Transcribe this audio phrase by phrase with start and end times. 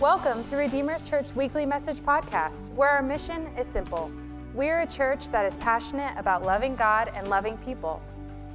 [0.00, 4.10] Welcome to Redeemer's Church Weekly Message Podcast, where our mission is simple.
[4.54, 8.00] We're a church that is passionate about loving God and loving people.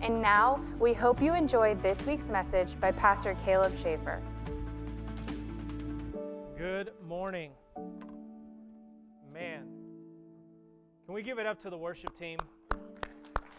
[0.02, 4.20] And now, we hope you enjoyed this week's message by Pastor Caleb Schafer.
[6.58, 7.52] Good morning.
[9.32, 9.68] Man,
[11.06, 12.40] can we give it up to the worship team?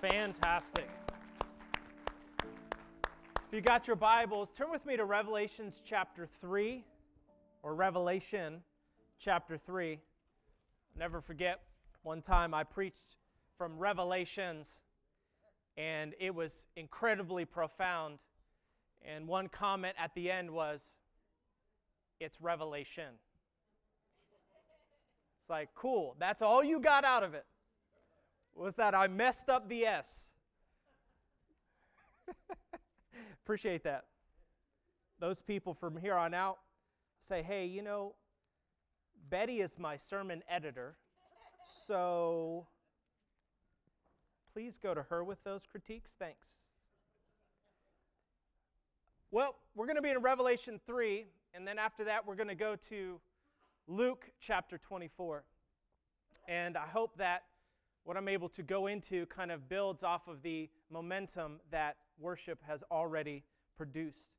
[0.01, 0.91] Fantastic.
[2.41, 6.85] If you got your Bibles, turn with me to Revelations chapter 3
[7.67, 8.63] or Revelation
[9.19, 9.99] chapter 3.
[10.97, 11.63] never forget
[12.05, 13.17] one time I preached
[13.59, 14.79] from Revelations
[15.77, 18.21] and it was incredibly profound.
[19.05, 20.95] And one comment at the end was,
[22.21, 23.15] It's revelation.
[25.41, 27.47] It's like, cool, that's all you got out of it.
[28.55, 30.31] Was that I messed up the S.
[33.43, 34.05] Appreciate that.
[35.19, 36.59] Those people from here on out
[37.27, 38.15] say, hey, you know,
[39.29, 40.97] Betty is my sermon editor,
[41.65, 42.69] so
[44.53, 46.15] please go to her with those critiques.
[46.17, 46.57] Thanks.
[49.33, 52.55] Well, we're going to be in Revelation 3, and then after that, we're going to
[52.55, 53.21] go to
[53.89, 55.43] Luke chapter 24.
[56.49, 57.43] And I hope that
[58.05, 62.63] what I'm able to go into kind of builds off of the momentum that worship
[62.69, 63.43] has already
[63.77, 64.31] produced.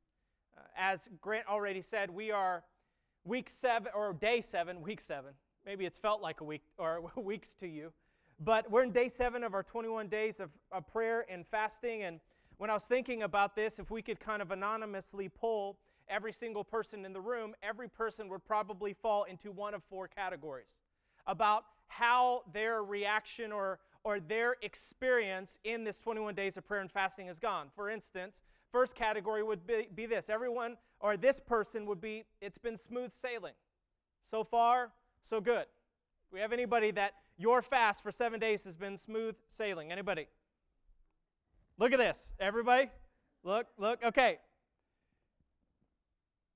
[0.56, 2.64] Uh, as Grant already said, we are
[3.24, 5.32] week seven, or day seven, week seven.
[5.66, 7.92] Maybe it's felt like a week or weeks to you.
[8.40, 12.04] But we're in day seven of our 21 days of, of prayer and fasting.
[12.04, 12.20] And
[12.56, 16.64] when I was thinking about this, if we could kind of anonymously poll every single
[16.64, 20.68] person in the room, every person would probably fall into one of four categories
[21.26, 26.90] about how their reaction or, or their experience in this 21 days of prayer and
[26.90, 27.68] fasting has gone.
[27.74, 28.40] For instance,
[28.72, 33.12] first category would be, be this everyone or this person would be it's been smooth
[33.12, 33.54] sailing.
[34.26, 34.90] So far,
[35.22, 35.64] so good.
[36.30, 39.90] Do we have anybody that your fast for seven days has been smooth sailing?
[39.90, 40.26] Anybody?
[41.78, 42.32] Look at this.
[42.40, 42.90] Everybody?
[43.44, 44.02] Look, look.
[44.04, 44.38] Okay.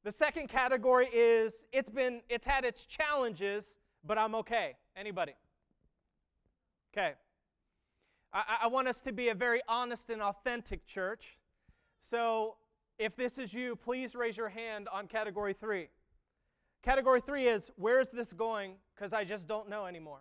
[0.05, 4.75] The second category is it's been it's had its challenges, but I'm okay.
[4.97, 5.35] Anybody?
[6.93, 7.13] Okay.
[8.35, 11.39] I, I want us to be a very honest and authentic church.
[12.01, 12.57] So
[12.99, 15.89] if this is you, please raise your hand on category three.
[16.83, 18.75] Category three is where is this going?
[18.95, 20.21] Because I just don't know anymore.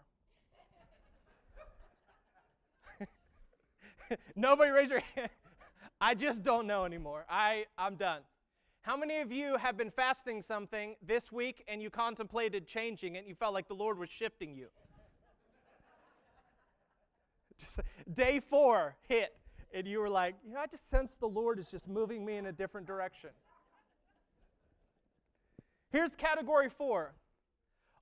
[4.35, 5.29] Nobody raise your hand.
[6.01, 7.25] I just don't know anymore.
[7.29, 8.21] I, I'm done.
[8.83, 13.19] How many of you have been fasting something this week and you contemplated changing it
[13.19, 14.69] and you felt like the Lord was shifting you?
[17.59, 17.81] Just,
[18.11, 19.35] day four hit
[19.73, 22.47] and you were like, yeah, I just sense the Lord is just moving me in
[22.47, 23.29] a different direction.
[25.91, 27.13] Here's category four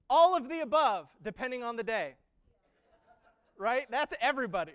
[0.10, 2.16] all of the above, depending on the day.
[3.58, 3.86] Right?
[3.92, 4.74] That's everybody.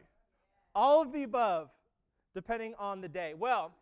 [0.75, 1.71] All of the above,
[2.34, 3.34] depending on the day.
[3.37, 3.72] Well,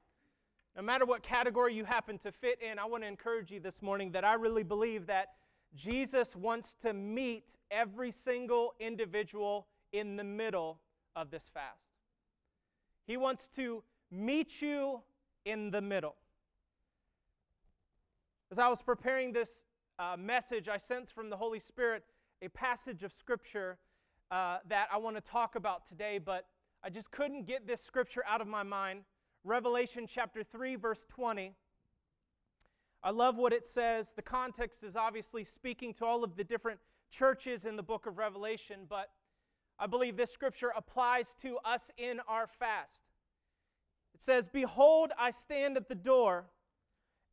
[0.77, 3.83] no matter what category you happen to fit in, I want to encourage you this
[3.83, 5.33] morning that I really believe that
[5.75, 10.81] Jesus wants to meet every single individual in the middle
[11.15, 11.92] of this fast.
[13.07, 15.03] He wants to meet you
[15.45, 16.15] in the middle.
[18.51, 19.65] As I was preparing this
[19.99, 22.05] uh, message, I sensed from the Holy Spirit
[22.43, 23.79] a passage of Scripture
[24.31, 26.47] uh, that I want to talk about today, but
[26.85, 29.05] I just couldn't get this Scripture out of my mind.
[29.45, 31.55] Revelation chapter 3, verse 20.
[33.05, 34.13] I love what it says.
[34.13, 36.79] The context is obviously speaking to all of the different
[37.11, 39.11] churches in the book of Revelation, but
[39.83, 43.01] I believe this scripture applies to us in our fast.
[44.15, 46.45] It says, Behold, I stand at the door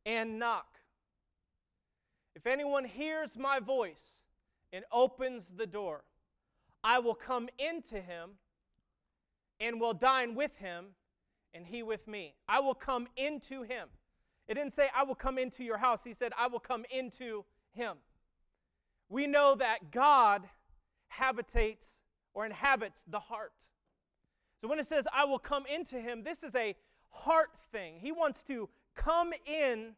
[0.04, 0.80] and knock.
[2.34, 4.14] If anyone hears my voice
[4.72, 6.02] and opens the door,
[6.82, 8.30] I will come into him
[9.60, 10.86] and will dine with him
[11.54, 12.34] and he with me.
[12.48, 13.86] I will come into him.
[14.48, 16.02] It didn't say, I will come into your house.
[16.02, 17.98] He said, I will come into him.
[19.08, 20.48] We know that God
[21.10, 21.99] habitates
[22.34, 23.52] or inhabits the heart.
[24.60, 26.76] So when it says, I will come into him, this is a
[27.08, 27.98] heart thing.
[28.00, 29.94] He wants to come in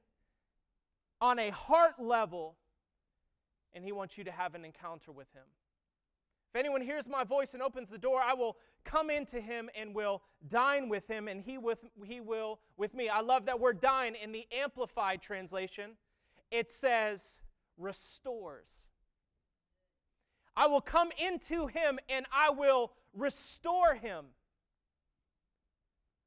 [1.20, 2.56] on a heart level,
[3.74, 5.44] and he wants you to have an encounter with him.
[6.52, 9.94] If anyone hears my voice and opens the door, I will come into him and
[9.94, 13.08] will dine with him, and he, with, he will with me.
[13.08, 15.92] I love that word dine in the Amplified translation.
[16.50, 17.40] It says
[17.78, 18.84] restores.
[20.56, 24.26] I will come into him and I will restore him.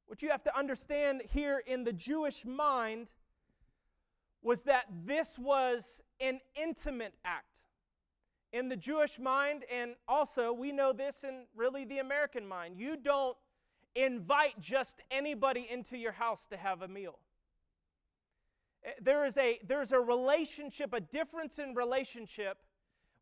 [0.06, 3.10] What you have to understand here in the Jewish mind
[4.42, 7.46] was that this was an intimate act.
[8.52, 12.96] In the Jewish mind, and also we know this in really the American mind, you
[12.96, 13.36] don't
[13.96, 17.18] invite just anybody into your house to have a meal.
[18.84, 22.58] Eh, there is a, there's a relationship, a difference in relationship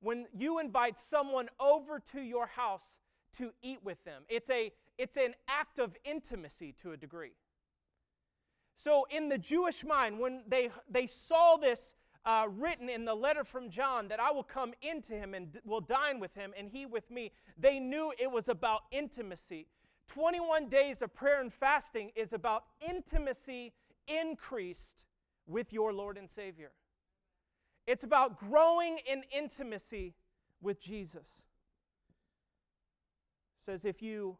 [0.04, 2.82] when you invite someone over to your house
[3.38, 4.22] to eat with them.
[4.28, 7.32] It's, a, it's an act of intimacy to a degree.
[8.76, 11.94] So, in the Jewish mind, when they, they saw this
[12.26, 15.60] uh, written in the letter from John that I will come into him and d-
[15.64, 19.68] will dine with him and he with me, they knew it was about intimacy.
[20.08, 23.72] 21 days of prayer and fasting is about intimacy
[24.06, 25.04] increased
[25.46, 26.72] with your Lord and Savior.
[27.86, 30.14] It's about growing in intimacy
[30.60, 31.40] with Jesus.
[33.60, 34.38] It says if you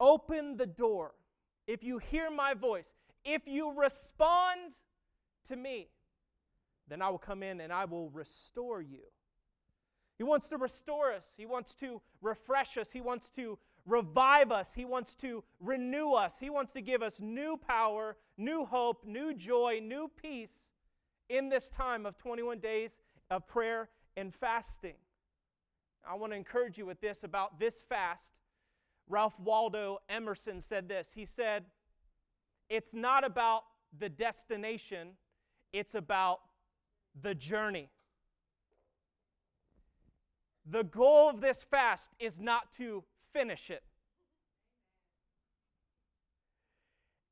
[0.00, 1.12] open the door,
[1.66, 2.90] if you hear my voice,
[3.24, 4.72] if you respond
[5.48, 5.88] to me,
[6.88, 9.04] then I will come in and I will restore you.
[10.16, 11.34] He wants to restore us.
[11.36, 12.90] He wants to refresh us.
[12.90, 14.74] He wants to revive us.
[14.74, 16.38] He wants to renew us.
[16.38, 20.66] He wants to give us new power, new hope, new joy, new peace
[21.28, 22.96] in this time of 21 days
[23.30, 24.94] of prayer and fasting.
[26.08, 28.28] I want to encourage you with this about this fast.
[29.08, 31.12] Ralph Waldo Emerson said this.
[31.14, 31.64] He said,
[32.68, 33.62] It's not about
[33.98, 35.10] the destination,
[35.72, 36.40] it's about
[37.20, 37.90] the journey.
[40.70, 43.82] The goal of this fast is not to finish it.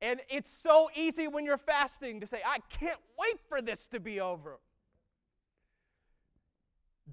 [0.01, 3.99] And it's so easy when you're fasting to say, I can't wait for this to
[3.99, 4.59] be over.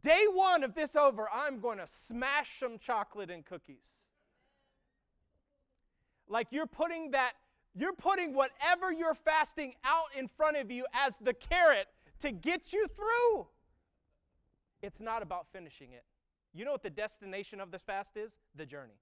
[0.02, 3.92] Day one of this over, I'm going to smash some chocolate and cookies.
[6.28, 7.32] Like you're putting that,
[7.74, 11.86] you're putting whatever you're fasting out in front of you as the carrot
[12.20, 13.46] to get you through.
[14.82, 16.04] It's not about finishing it.
[16.52, 18.32] You know what the destination of this fast is?
[18.54, 19.00] The journey.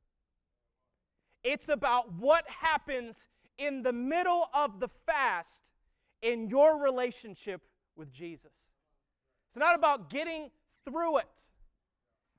[1.43, 3.29] It's about what happens
[3.59, 5.63] in the middle of the fast
[6.23, 7.63] in your relationship
[7.97, 8.53] with Jesus.
[9.49, 10.51] It's not about getting
[10.85, 11.29] through it,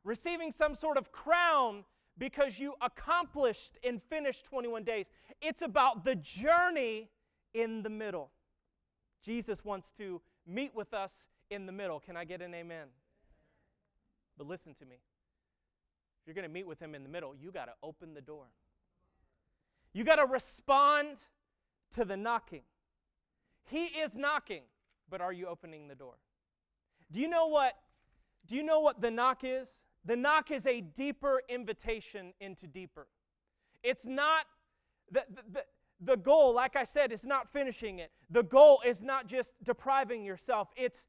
[0.04, 1.84] receiving some sort of crown
[2.18, 5.08] because you accomplished and finished 21 days.
[5.42, 7.10] It's about the journey
[7.54, 8.32] in the middle.
[9.24, 11.14] Jesus wants to meet with us
[11.50, 12.00] in the middle.
[12.00, 12.88] Can I get an amen?
[14.38, 14.96] But listen to me.
[14.96, 18.22] If you're going to meet with him in the middle, you got to open the
[18.22, 18.46] door.
[19.94, 21.18] You got to respond
[21.92, 22.64] to the knocking.
[23.70, 24.64] He is knocking,
[25.10, 26.16] but are you opening the door?
[27.12, 27.74] Do you know what
[28.46, 29.80] do you know what the knock is?
[30.04, 33.08] The knock is a deeper invitation into deeper.
[33.84, 34.46] It's not
[35.10, 35.64] the, the,
[36.02, 38.12] the goal, like I said, is not finishing it.
[38.30, 41.06] The goal is not just depriving yourself, it's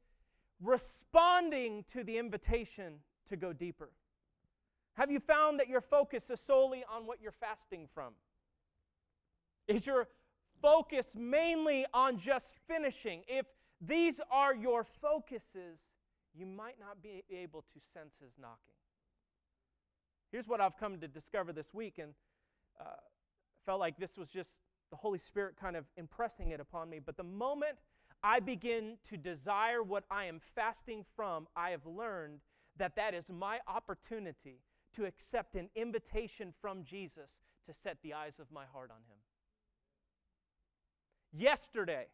[0.61, 3.89] responding to the invitation to go deeper.
[4.93, 8.13] Have you found that your focus is solely on what you're fasting from?
[9.67, 10.07] Is your
[10.61, 13.23] focus mainly on just finishing?
[13.27, 13.45] If
[13.81, 15.79] these are your focuses,
[16.33, 18.75] you might not be able to sense his knocking.
[20.31, 22.13] Here's what I've come to discover this week, and
[22.79, 22.85] uh,
[23.65, 24.59] felt like this was just
[24.91, 26.99] the Holy Spirit kind of impressing it upon me.
[27.03, 27.77] But the moment
[28.23, 32.39] I begin to desire what I am fasting from, I have learned
[32.77, 34.61] that that is my opportunity
[34.93, 39.17] to accept an invitation from Jesus to set the eyes of my heart on him.
[41.37, 42.05] Yesterday,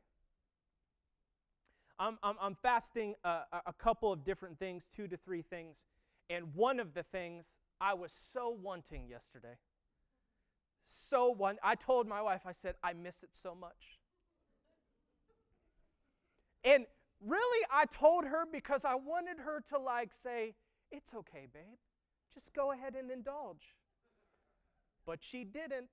[2.00, 5.78] I'm, I'm, I'm fasting a, a couple of different things, two to three things.
[6.30, 9.58] And one of the things I was so wanting yesterday,
[10.84, 14.00] so one, I told my wife, I said, I miss it so much.
[16.64, 16.86] And
[17.26, 20.56] really, I told her because I wanted her to like say,
[20.92, 21.78] It's okay, babe.
[22.34, 23.76] Just go ahead and indulge.
[25.06, 25.90] But she didn't.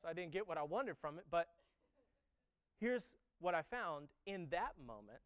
[0.00, 1.24] So I didn't get what I wanted from it.
[1.30, 1.48] But
[2.80, 5.20] here's what I found in that moment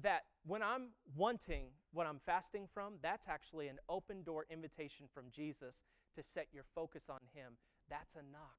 [0.00, 5.24] that when I'm wanting what I'm fasting from, that's actually an open door invitation from
[5.30, 5.84] Jesus
[6.16, 7.52] to set your focus on Him.
[7.88, 8.58] That's a knock.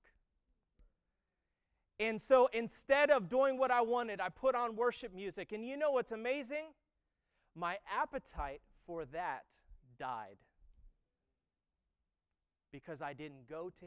[1.99, 5.51] And so instead of doing what I wanted, I put on worship music.
[5.51, 6.67] And you know what's amazing?
[7.55, 9.43] My appetite for that
[9.97, 10.37] died
[12.71, 13.85] because I didn't go to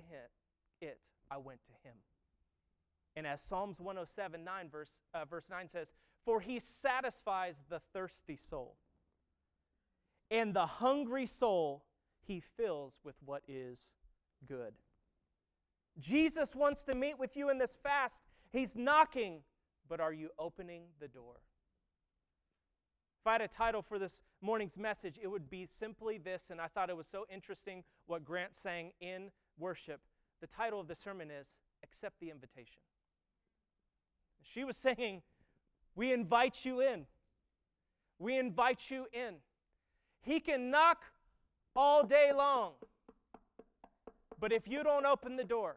[0.81, 1.01] it,
[1.31, 1.97] I went to him.
[3.17, 5.93] And as Psalms 107, 9, verse, uh, verse 9 says,
[6.25, 8.77] For he satisfies the thirsty soul,
[10.31, 11.85] and the hungry soul
[12.27, 13.93] he fills with what is
[14.47, 14.75] good.
[15.99, 18.23] Jesus wants to meet with you in this fast.
[18.51, 19.41] He's knocking,
[19.89, 21.41] but are you opening the door?
[23.23, 26.61] If I had a title for this morning's message, it would be simply this, and
[26.61, 30.01] I thought it was so interesting what Grant sang in worship.
[30.41, 32.83] The title of the sermon is Accept the Invitation.
[34.53, 35.23] She was saying,
[35.95, 37.07] We invite you in.
[38.19, 39.37] We invite you in.
[40.23, 41.05] He can knock
[41.75, 42.73] all day long,
[44.41, 45.77] but if you don't open the door,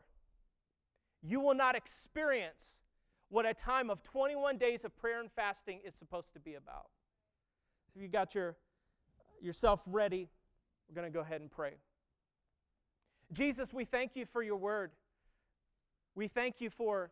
[1.22, 2.78] you will not experience
[3.30, 6.88] what a time of 21 days of prayer and fasting is supposed to be about.
[7.96, 8.56] If you got your,
[9.42, 10.30] yourself ready,
[10.88, 11.74] we're going to go ahead and pray.
[13.32, 14.92] Jesus, we thank you for your word.
[16.16, 17.12] We thank you for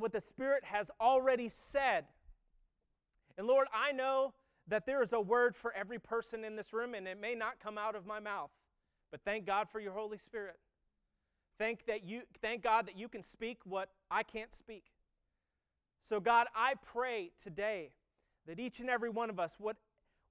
[0.00, 2.04] what the Spirit has already said.
[3.36, 4.34] And Lord, I know
[4.68, 7.60] that there is a word for every person in this room, and it may not
[7.62, 8.50] come out of my mouth.
[9.10, 10.56] But thank God for your Holy Spirit.
[11.58, 14.84] Thank, that you, thank God that you can speak what I can't speak.
[16.08, 17.90] So, God, I pray today
[18.46, 19.76] that each and every one of us would,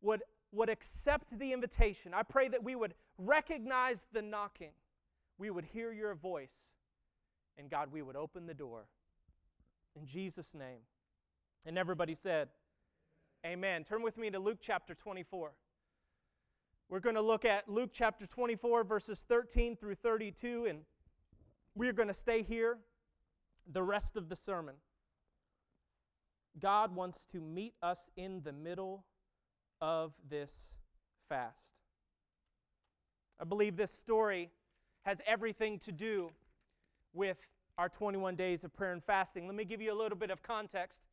[0.02, 2.14] would, would accept the invitation.
[2.14, 4.72] I pray that we would recognize the knocking,
[5.38, 6.68] we would hear your voice,
[7.58, 8.86] and God, we would open the door.
[9.98, 10.82] In Jesus' name.
[11.66, 12.50] And everybody said,
[13.46, 13.84] Amen.
[13.84, 15.54] Turn with me to Luke chapter 24.
[16.90, 20.80] We're going to look at Luke chapter 24, verses 13 through 32, and
[21.76, 22.78] we're going to stay here
[23.72, 24.76] the rest of the sermon.
[26.60, 29.04] God wants to meet us in the middle
[29.82, 30.78] of this
[31.28, 31.74] fast.
[33.40, 34.52] I believe this story
[35.04, 36.32] has everything to do
[37.14, 37.38] with
[37.78, 39.46] our 21 days of prayer and fasting.
[39.46, 41.04] Let me give you a little bit of context.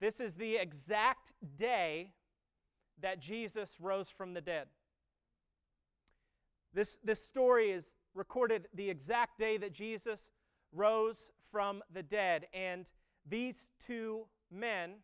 [0.00, 2.10] This is the exact day
[3.00, 4.66] that Jesus rose from the dead.
[6.74, 10.30] This, this story is recorded the exact day that Jesus
[10.72, 12.46] rose from the dead.
[12.52, 12.90] And
[13.28, 14.94] these two men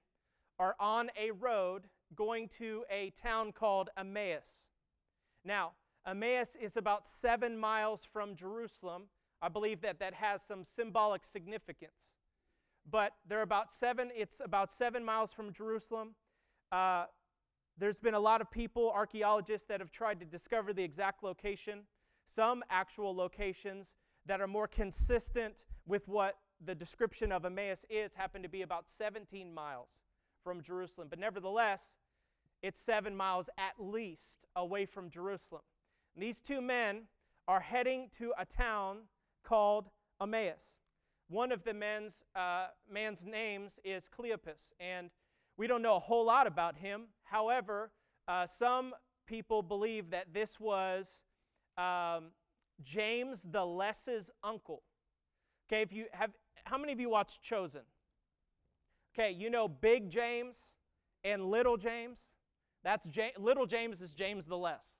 [0.58, 4.64] are on a road going to a town called Emmaus.
[5.44, 5.72] Now,
[6.06, 9.04] Emmaus is about seven miles from Jerusalem.
[9.40, 12.10] I believe that that has some symbolic significance.
[12.90, 16.14] But they're about seven, it's about seven miles from Jerusalem.
[16.72, 17.04] Uh,
[17.76, 21.82] there's been a lot of people, archaeologists, that have tried to discover the exact location.
[22.26, 28.42] Some actual locations that are more consistent with what the description of Emmaus is happen
[28.42, 29.88] to be about 17 miles
[30.42, 31.06] from Jerusalem.
[31.08, 31.92] But nevertheless,
[32.62, 35.62] it's seven miles at least away from Jerusalem.
[36.14, 37.02] And these two men
[37.46, 39.02] are heading to a town
[39.48, 39.88] called
[40.20, 40.74] Emmaus.
[41.28, 45.10] One of the men's, uh, man's names is Cleopas, and
[45.56, 47.06] we don't know a whole lot about him.
[47.24, 47.90] However,
[48.26, 48.94] uh, some
[49.26, 51.22] people believe that this was
[51.78, 52.32] um,
[52.82, 54.82] James the Less's uncle.
[55.66, 56.30] Okay, if you have,
[56.64, 57.82] how many of you watched Chosen?
[59.14, 60.74] Okay, you know Big James
[61.24, 62.30] and Little James.
[62.84, 64.94] That's Little James is James the Less.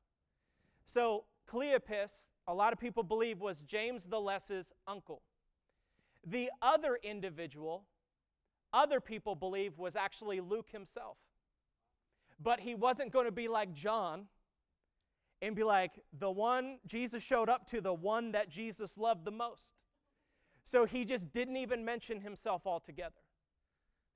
[0.87, 5.23] So Cleopas, a lot of people believe, was James the Less's uncle.
[6.27, 7.85] The other individual
[8.73, 11.17] other people believe was actually Luke himself.
[12.41, 14.27] But he wasn't going to be like John
[15.41, 19.31] and be like the one Jesus showed up to, the one that Jesus loved the
[19.31, 19.75] most.
[20.65, 23.15] So he just didn't even mention himself altogether.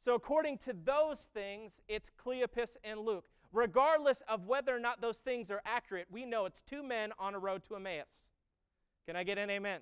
[0.00, 3.24] So, according to those things, it's Cleopas and Luke.
[3.52, 7.34] Regardless of whether or not those things are accurate, we know it's two men on
[7.34, 8.28] a road to Emmaus.
[9.06, 9.80] Can I get an amen?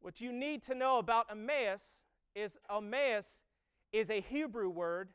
[0.00, 2.00] What you need to know about Emmaus
[2.34, 3.40] is Emmaus
[3.92, 5.10] is a Hebrew word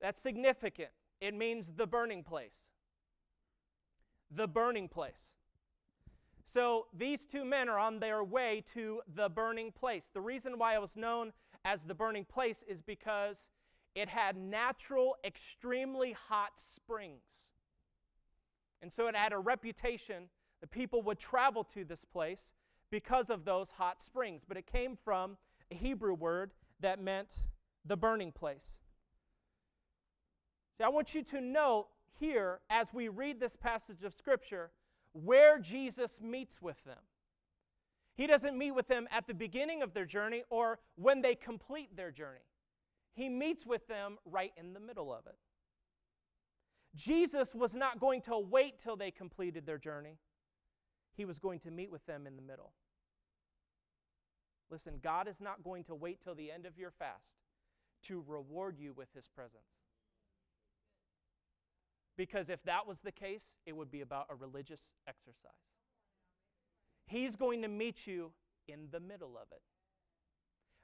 [0.00, 0.90] that's significant.
[1.20, 2.68] It means the burning place.
[4.30, 5.30] The burning place.
[6.46, 10.10] So these two men are on their way to the burning place.
[10.12, 11.32] The reason why it was known
[11.64, 13.46] as the burning place is because
[13.94, 17.50] it had natural, extremely hot springs.
[18.82, 20.28] And so it had a reputation
[20.60, 22.52] that people would travel to this place
[22.90, 24.44] because of those hot springs.
[24.46, 25.36] But it came from
[25.70, 27.42] a Hebrew word that meant
[27.84, 28.76] the burning place.
[30.78, 34.70] See, I want you to note here, as we read this passage of Scripture,
[35.12, 36.98] where Jesus meets with them.
[38.14, 41.96] He doesn't meet with them at the beginning of their journey or when they complete
[41.96, 42.40] their journey.
[43.12, 45.36] He meets with them right in the middle of it.
[46.94, 50.18] Jesus was not going to wait till they completed their journey,
[51.12, 52.72] he was going to meet with them in the middle.
[54.70, 57.40] Listen, God is not going to wait till the end of your fast
[58.04, 59.64] to reward you with his presence.
[62.16, 65.50] Because if that was the case, it would be about a religious exercise.
[67.06, 68.32] He's going to meet you
[68.68, 69.62] in the middle of it.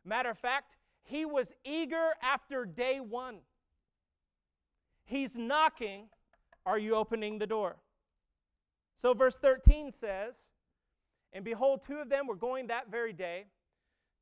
[0.05, 0.77] Matter of fact,
[1.07, 3.39] he was eager after day one.
[5.05, 6.09] He's knocking.
[6.67, 7.77] Are you opening the door?
[8.97, 10.37] So, verse 13 says,
[11.33, 13.45] And behold, two of them were going that very day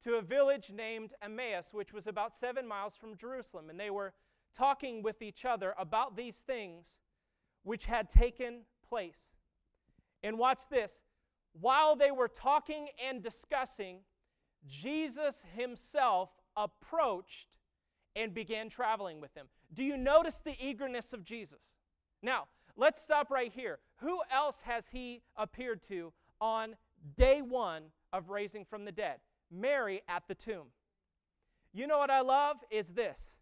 [0.03, 3.71] to a village named Emmaus, which was about seven miles from Jerusalem.
[3.71, 4.12] And they were
[4.55, 6.88] talking with each other about these things
[7.62, 9.33] which had taken place.
[10.23, 10.93] And watch this.
[11.59, 14.00] While they were talking and discussing,
[14.67, 17.49] Jesus himself approached
[18.16, 19.46] and began traveling with them.
[19.73, 21.61] Do you notice the eagerness of Jesus?
[22.23, 22.44] Now,
[22.76, 23.78] let's stop right here.
[23.96, 26.76] Who else has he appeared to on
[27.16, 29.18] day one of raising from the dead?
[29.50, 30.68] Mary at the tomb.
[31.73, 33.37] You know what I love is this.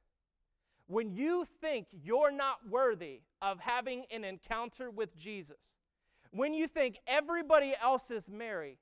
[0.87, 5.77] When you think you're not worthy of having an encounter with Jesus,
[6.31, 8.79] when you think everybody else is Mary,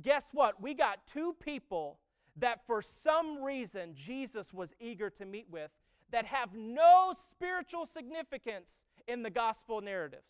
[0.00, 0.60] guess what?
[0.60, 1.98] We got two people
[2.36, 5.70] that for some reason Jesus was eager to meet with
[6.10, 10.26] that have no spiritual significance in the gospel narratives.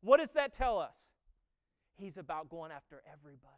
[0.00, 1.10] What does that tell us?
[1.96, 3.48] He's about going after everybody.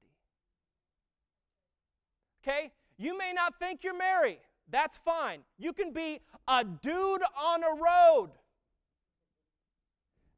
[2.43, 2.73] Okay?
[2.99, 4.41] You may not think you're Mary.
[4.71, 5.41] That's fine.
[5.59, 8.31] You can be a dude on a road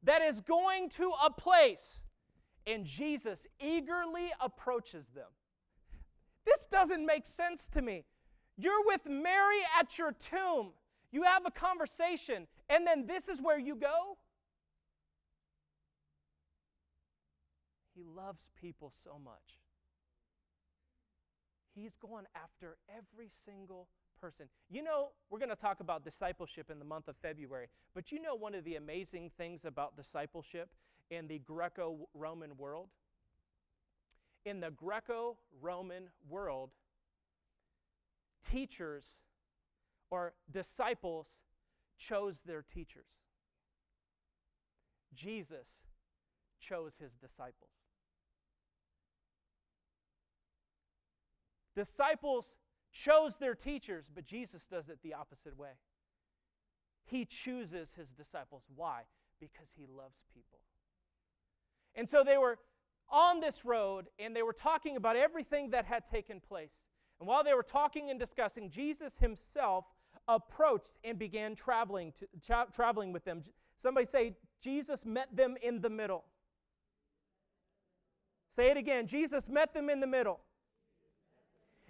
[0.03, 1.99] that is going to a place,
[2.65, 5.27] and Jesus eagerly approaches them.
[6.47, 8.05] This doesn't make sense to me.
[8.57, 10.69] You're with Mary at your tomb.
[11.11, 14.17] You have a conversation, and then this is where you go?
[17.93, 19.59] He loves people so much.
[21.75, 23.89] He's going after every single
[24.21, 24.47] person.
[24.69, 28.21] You know, we're going to talk about discipleship in the month of February, but you
[28.21, 30.69] know one of the amazing things about discipleship
[31.09, 32.89] in the Greco Roman world?
[34.45, 36.71] In the Greco Roman world,
[38.49, 39.19] teachers
[40.09, 41.27] or disciples
[41.97, 43.07] chose their teachers.
[45.13, 45.79] Jesus
[46.59, 47.71] chose his disciples.
[51.75, 52.55] Disciples
[52.91, 55.71] chose their teachers, but Jesus does it the opposite way.
[57.05, 58.63] He chooses his disciples.
[58.75, 59.03] Why?
[59.39, 60.59] Because he loves people.
[61.95, 62.57] And so they were
[63.09, 66.71] on this road and they were talking about everything that had taken place.
[67.19, 69.85] And while they were talking and discussing, Jesus himself
[70.27, 73.41] approached and began traveling to, tra- traveling with them.
[73.77, 76.25] Somebody say Jesus met them in the middle.
[78.51, 79.07] Say it again.
[79.07, 80.39] Jesus met them in the middle.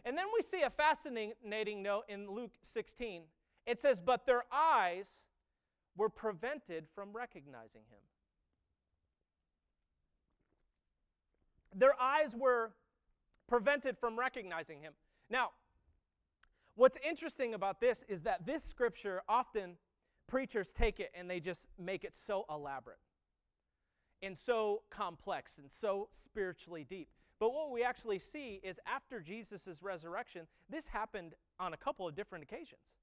[0.06, 3.24] And then we see a fascinating note in Luke 16.
[3.66, 5.22] It says, But their eyes
[5.98, 8.00] were prevented from recognizing him.
[11.78, 12.72] Their eyes were
[13.48, 14.94] prevented from recognizing him.
[15.30, 15.52] Now,
[16.76, 19.78] what's interesting about this is that this scripture often
[20.28, 22.98] preachers take it and they just make it so elaborate
[24.24, 27.10] and so complex and so spiritually deep.
[27.40, 32.16] But what we actually see is after Jesus' resurrection, this happened on a couple of
[32.16, 32.96] different occasions.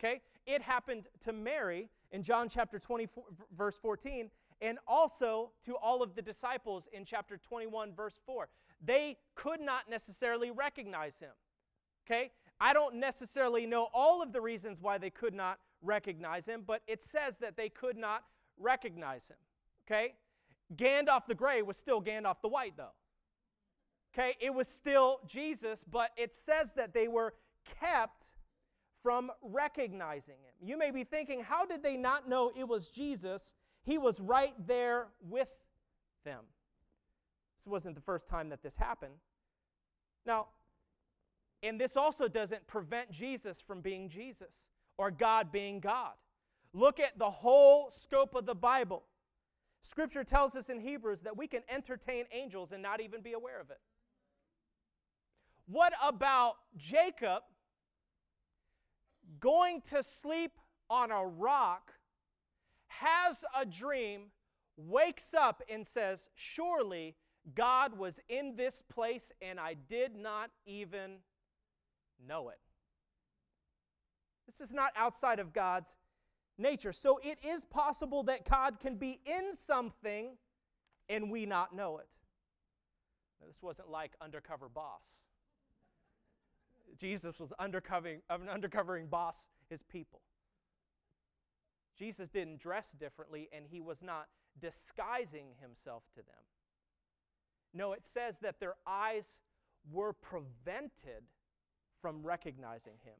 [0.00, 0.20] Okay?
[0.46, 3.24] It happened to Mary in John chapter 24,
[3.56, 8.48] verse 14, and also to all of the disciples in chapter 21, verse 4.
[8.84, 11.32] They could not necessarily recognize him.
[12.06, 12.30] Okay?
[12.60, 16.82] I don't necessarily know all of the reasons why they could not recognize him, but
[16.86, 18.24] it says that they could not
[18.58, 19.36] recognize him.
[19.86, 20.14] Okay?
[20.74, 22.94] Gandalf the Gray was still Gandalf the White, though.
[24.14, 27.34] Okay, it was still Jesus, but it says that they were
[27.80, 28.24] kept
[29.02, 30.54] from recognizing him.
[30.60, 33.54] You may be thinking, how did they not know it was Jesus?
[33.86, 35.48] He was right there with
[36.24, 36.42] them.
[37.56, 39.14] This wasn't the first time that this happened.
[40.26, 40.48] Now,
[41.62, 44.50] and this also doesn't prevent Jesus from being Jesus
[44.98, 46.14] or God being God.
[46.74, 49.04] Look at the whole scope of the Bible.
[49.82, 53.60] Scripture tells us in Hebrews that we can entertain angels and not even be aware
[53.60, 53.78] of it.
[55.66, 57.44] What about Jacob
[59.38, 60.52] going to sleep
[60.90, 61.92] on a rock,
[63.00, 64.30] has a dream,
[64.76, 67.16] wakes up, and says, Surely
[67.54, 71.18] God was in this place and I did not even
[72.26, 72.58] know it?
[74.46, 75.96] This is not outside of God's
[76.58, 76.92] nature.
[76.92, 80.36] So it is possible that God can be in something
[81.08, 82.08] and we not know it.
[83.40, 85.02] Now, this wasn't like undercover boss.
[86.98, 89.34] Jesus was undercovering, an undercovering boss
[89.68, 90.20] his people.
[91.98, 94.28] Jesus didn't dress differently, and he was not
[94.60, 96.44] disguising himself to them.
[97.72, 99.38] No, it says that their eyes
[99.92, 101.24] were prevented
[102.00, 103.18] from recognizing him.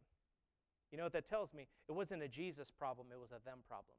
[0.91, 1.69] You know what that tells me?
[1.89, 3.97] It wasn't a Jesus problem, it was a them problem.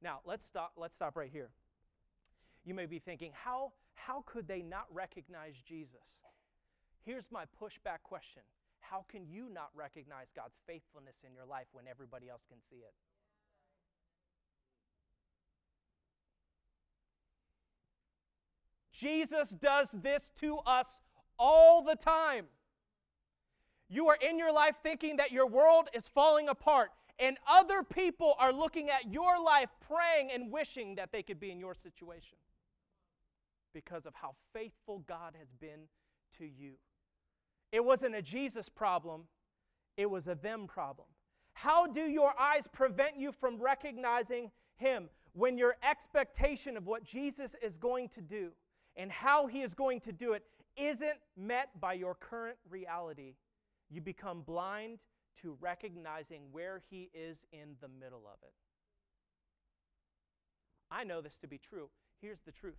[0.00, 1.50] Now, let's stop, let's stop right here.
[2.64, 6.20] You may be thinking, how, how could they not recognize Jesus?
[7.04, 8.42] Here's my pushback question
[8.80, 12.76] How can you not recognize God's faithfulness in your life when everybody else can see
[12.76, 12.94] it?
[18.98, 20.86] Jesus does this to us
[21.38, 22.46] all the time.
[23.88, 28.34] You are in your life thinking that your world is falling apart, and other people
[28.38, 32.38] are looking at your life, praying and wishing that they could be in your situation
[33.72, 35.88] because of how faithful God has been
[36.38, 36.72] to you.
[37.70, 39.24] It wasn't a Jesus problem,
[39.96, 41.06] it was a them problem.
[41.52, 47.54] How do your eyes prevent you from recognizing Him when your expectation of what Jesus
[47.62, 48.52] is going to do
[48.98, 50.42] and how He is going to do it
[50.76, 53.36] isn't met by your current reality?
[53.88, 54.98] You become blind
[55.40, 58.52] to recognizing where He is in the middle of it.
[60.90, 61.88] I know this to be true.
[62.20, 62.76] Here's the truth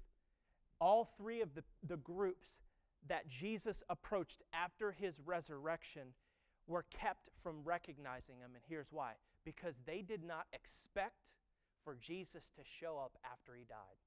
[0.81, 2.61] all three of the, the groups
[3.07, 6.13] that Jesus approached after his resurrection
[6.67, 8.51] were kept from recognizing him.
[8.53, 9.13] And here's why
[9.45, 11.27] because they did not expect
[11.83, 13.97] for Jesus to show up after he died.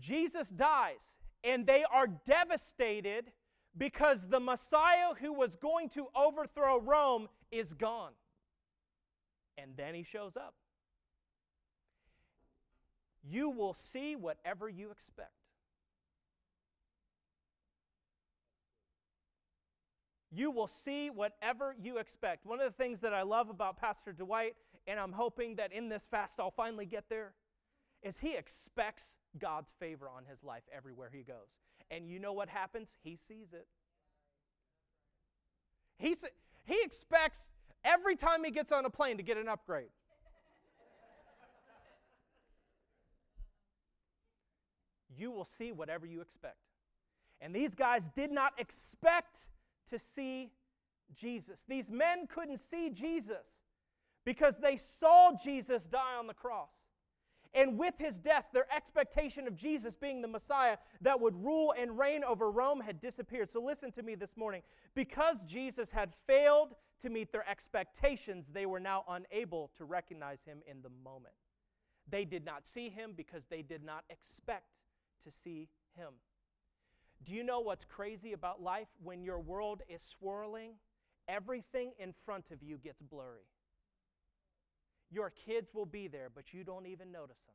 [0.00, 3.32] Jesus dies, and they are devastated
[3.76, 8.12] because the Messiah who was going to overthrow Rome is gone.
[9.56, 10.54] And then he shows up
[13.22, 15.30] you will see whatever you expect.
[20.32, 22.46] You will see whatever you expect.
[22.46, 24.54] One of the things that I love about Pastor Dwight,
[24.86, 27.34] and I'm hoping that in this fast I'll finally get there,
[28.02, 31.58] is he expects God's favor on his life everywhere he goes.
[31.90, 32.92] And you know what happens?
[33.02, 33.66] He sees it.
[35.98, 36.16] He,
[36.64, 37.48] he expects
[37.84, 39.90] every time he gets on a plane to get an upgrade.
[45.20, 46.56] you will see whatever you expect.
[47.40, 49.46] And these guys did not expect
[49.88, 50.50] to see
[51.14, 51.64] Jesus.
[51.68, 53.60] These men couldn't see Jesus
[54.24, 56.70] because they saw Jesus die on the cross.
[57.52, 61.98] And with his death, their expectation of Jesus being the Messiah that would rule and
[61.98, 63.50] reign over Rome had disappeared.
[63.50, 64.62] So listen to me this morning.
[64.94, 70.58] Because Jesus had failed to meet their expectations, they were now unable to recognize him
[70.66, 71.34] in the moment.
[72.08, 74.66] They did not see him because they did not expect
[75.24, 76.14] to see Him.
[77.24, 78.88] Do you know what's crazy about life?
[79.02, 80.72] When your world is swirling,
[81.28, 83.46] everything in front of you gets blurry.
[85.10, 87.54] Your kids will be there, but you don't even notice them.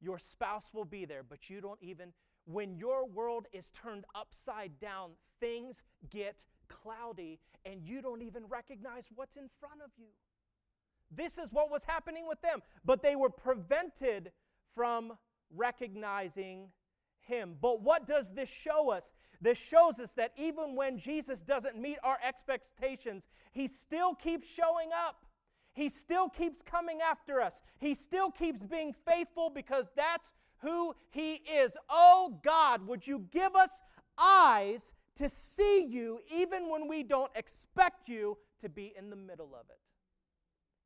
[0.00, 2.12] Your spouse will be there, but you don't even.
[2.44, 9.08] When your world is turned upside down, things get cloudy and you don't even recognize
[9.14, 10.06] what's in front of you.
[11.10, 14.32] This is what was happening with them, but they were prevented
[14.74, 15.12] from
[15.54, 16.68] recognizing
[17.20, 17.56] him.
[17.60, 19.14] But what does this show us?
[19.40, 24.90] This shows us that even when Jesus doesn't meet our expectations, he still keeps showing
[24.96, 25.25] up.
[25.76, 27.60] He still keeps coming after us.
[27.78, 31.76] He still keeps being faithful because that's who he is.
[31.90, 33.82] Oh God, would you give us
[34.16, 39.54] eyes to see you even when we don't expect you to be in the middle
[39.54, 39.78] of it?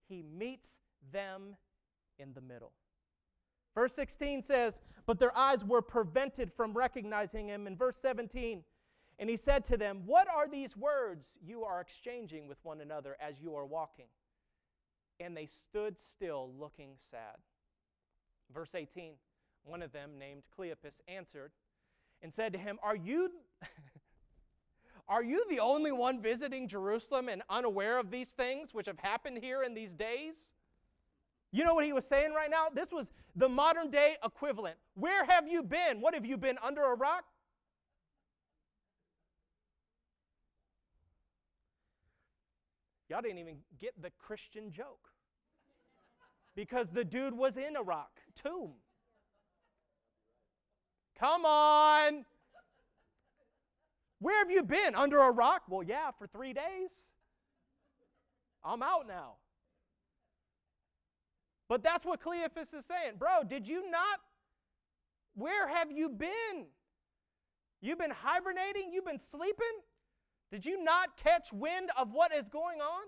[0.09, 0.81] He meets
[1.12, 1.57] them
[2.18, 2.72] in the middle.
[3.76, 7.68] Verse 16 says, But their eyes were prevented from recognizing him.
[7.68, 8.64] In verse 17,
[9.20, 13.16] and he said to them, What are these words you are exchanging with one another
[13.20, 14.07] as you are walking?
[15.21, 17.37] And they stood still, looking sad.
[18.53, 19.13] Verse 18,
[19.65, 21.53] one of them, named Cleopas, answered
[22.23, 23.31] and said to him, Are you.
[25.09, 29.39] Are you the only one visiting Jerusalem and unaware of these things which have happened
[29.43, 30.37] here in these days?
[31.51, 32.69] You know what he was saying right now?
[32.73, 34.77] This was the modern day equivalent.
[34.95, 36.01] Where have you been?
[36.01, 37.25] What have you been under a rock?
[43.11, 45.11] Y'all didn't even get the Christian joke.
[46.55, 48.75] Because the dude was in a rock tomb.
[51.18, 52.25] Come on.
[54.20, 54.94] Where have you been?
[54.94, 55.62] Under a rock?
[55.68, 57.09] Well, yeah, for three days.
[58.64, 59.35] I'm out now.
[61.68, 63.14] But that's what Cleopas is saying.
[63.18, 64.20] Bro, did you not?
[65.35, 66.66] Where have you been?
[67.81, 68.92] You've been hibernating?
[68.92, 69.66] You've been sleeping?
[70.51, 73.03] Did you not catch wind of what is going on?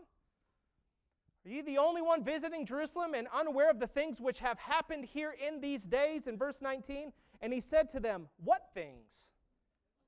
[1.44, 5.04] Are you the only one visiting Jerusalem and unaware of the things which have happened
[5.04, 6.28] here in these days?
[6.28, 9.30] In verse 19, And he said to them, What things?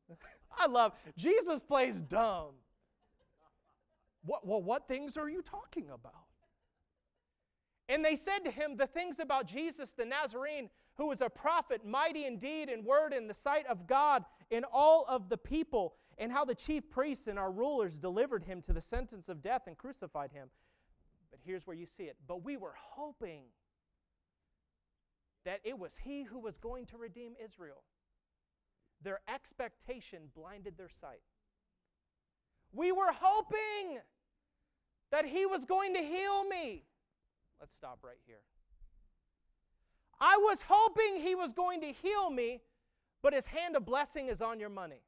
[0.59, 2.53] I love, Jesus plays dumb.
[4.25, 6.13] What, well, what things are you talking about?
[7.89, 11.85] And they said to him the things about Jesus the Nazarene, who was a prophet,
[11.85, 15.97] mighty indeed in and word in the sight of God and all of the people,
[16.19, 19.63] and how the chief priests and our rulers delivered him to the sentence of death
[19.67, 20.49] and crucified him.
[21.31, 22.17] But here's where you see it.
[22.27, 23.43] But we were hoping
[25.45, 27.83] that it was he who was going to redeem Israel.
[29.03, 31.21] Their expectation blinded their sight.
[32.73, 33.99] We were hoping
[35.11, 36.85] that he was going to heal me.
[37.61, 38.41] Let's stop right here.
[40.21, 42.61] I was hoping he was going to heal me,
[43.23, 45.03] but his hand of blessing is on your money.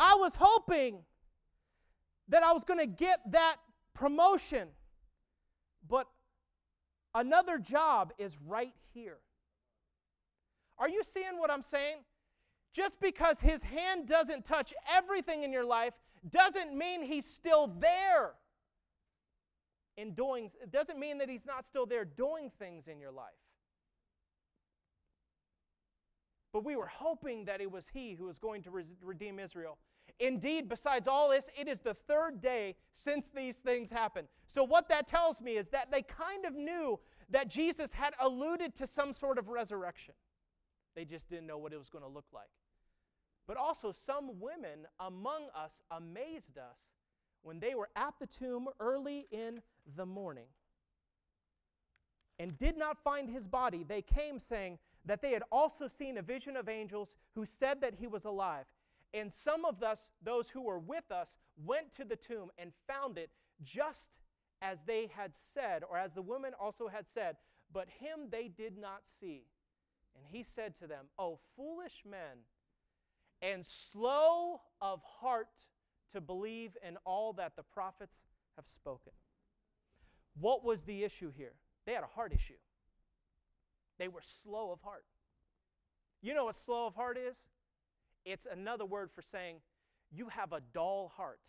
[0.00, 1.00] I was hoping
[2.28, 3.56] that I was going to get that
[3.92, 4.68] promotion,
[5.86, 6.06] but
[7.14, 9.18] another job is right here.
[10.78, 11.98] Are you seeing what I'm saying?
[12.72, 15.92] Just because his hand doesn't touch everything in your life
[16.30, 18.32] doesn't mean he's still there
[19.98, 23.26] in doing it doesn't mean that he's not still there doing things in your life.
[26.52, 28.70] But we were hoping that it was he who was going to
[29.02, 29.76] redeem Israel.
[30.18, 34.28] Indeed, besides all this, it is the third day since these things happened.
[34.46, 36.98] So, what that tells me is that they kind of knew
[37.30, 40.14] that Jesus had alluded to some sort of resurrection.
[40.96, 42.50] They just didn't know what it was going to look like.
[43.46, 46.78] But also, some women among us amazed us
[47.42, 49.60] when they were at the tomb early in
[49.96, 50.46] the morning
[52.38, 53.84] and did not find his body.
[53.86, 57.94] They came saying that they had also seen a vision of angels who said that
[57.94, 58.66] he was alive.
[59.12, 63.18] And some of us, those who were with us, went to the tomb and found
[63.18, 63.30] it
[63.62, 64.10] just
[64.62, 67.36] as they had said, or as the women also had said,
[67.72, 69.44] but him they did not see.
[70.16, 72.44] And he said to them, O foolish men,
[73.42, 75.48] and slow of heart
[76.12, 78.24] to believe in all that the prophets
[78.56, 79.12] have spoken.
[80.38, 81.54] What was the issue here?
[81.86, 82.54] They had a heart issue.
[83.98, 85.04] They were slow of heart.
[86.22, 87.46] You know what slow of heart is?
[88.24, 89.56] It's another word for saying
[90.12, 91.40] you have a dull heart.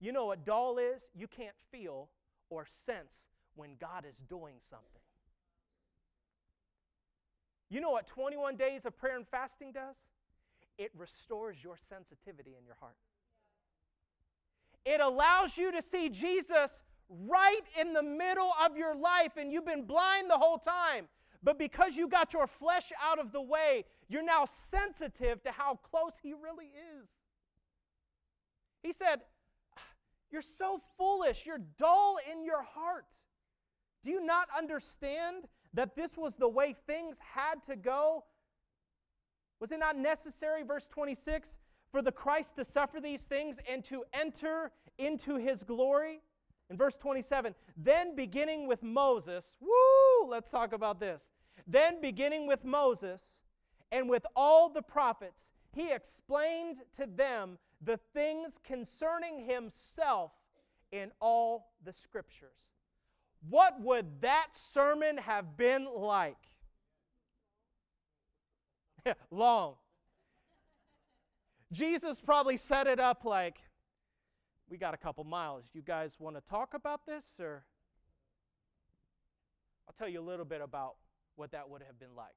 [0.00, 1.10] You know what dull is?
[1.14, 2.08] You can't feel
[2.50, 5.00] or sense when God is doing something.
[7.70, 10.04] You know what 21 days of prayer and fasting does?
[10.78, 12.96] It restores your sensitivity in your heart.
[14.84, 19.66] It allows you to see Jesus right in the middle of your life and you've
[19.66, 21.06] been blind the whole time.
[21.44, 25.76] But because you got your flesh out of the way, you're now sensitive to how
[25.76, 27.08] close He really is.
[28.82, 29.20] He said,
[30.30, 33.14] You're so foolish, you're dull in your heart.
[34.02, 38.24] Do you not understand that this was the way things had to go?
[39.60, 41.58] Was it not necessary, verse 26,
[41.90, 46.20] for the Christ to suffer these things and to enter into his glory?
[46.70, 51.22] In verse 27, then beginning with Moses, woo, let's talk about this.
[51.66, 53.38] Then beginning with Moses
[53.90, 60.32] and with all the prophets, he explained to them the things concerning himself
[60.92, 62.56] in all the scriptures.
[63.48, 66.36] What would that sermon have been like?
[69.30, 69.74] Long.
[71.72, 73.58] Jesus probably set it up like,
[74.70, 75.64] we got a couple miles.
[75.74, 77.64] You guys want to talk about this or
[79.86, 80.94] I'll tell you a little bit about
[81.36, 82.34] what that would have been like.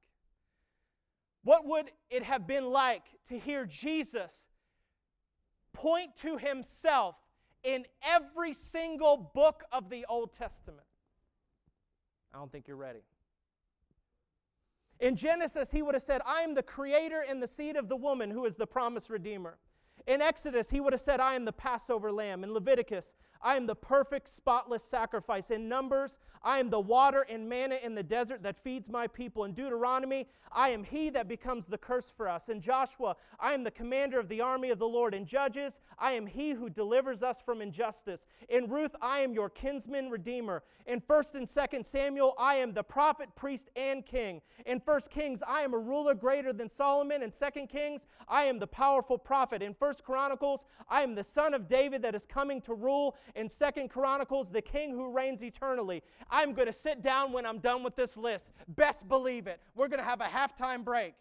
[1.44, 4.46] What would it have been like to hear Jesus
[5.74, 7.16] point to himself
[7.64, 10.88] in every single book of the Old Testament?
[12.34, 13.04] I don't think you're ready.
[15.00, 17.96] In Genesis, he would have said, I am the creator and the seed of the
[17.96, 19.58] woman who is the promised redeemer.
[20.08, 22.44] In Exodus, he would have said, I am the Passover lamb.
[22.44, 25.52] In Leviticus, I am the perfect, spotless sacrifice.
[25.52, 29.44] In Numbers, I am the water and manna in the desert that feeds my people.
[29.44, 32.50] In Deuteronomy, I am he that becomes the curse for us.
[32.50, 35.14] In Joshua, I am the commander of the army of the Lord.
[35.14, 38.26] In Judges, I am he who delivers us from injustice.
[38.50, 40.64] In Ruth, I am your kinsman redeemer.
[40.86, 44.42] In 1st and 2nd Samuel, I am the prophet, priest, and king.
[44.66, 47.24] In 1st Kings, I am a ruler greater than Solomon.
[47.24, 49.62] In 2nd Kings, I am the powerful prophet.
[49.62, 53.48] In 1st Chronicles, I am the son of David that is coming to rule in
[53.48, 56.04] Second Chronicles, the king who reigns eternally.
[56.30, 58.52] I'm going to sit down when I'm done with this list.
[58.68, 59.62] Best believe it.
[59.76, 61.14] We're going to have a halftime break.